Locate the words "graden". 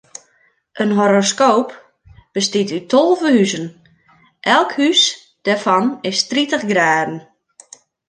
6.71-7.13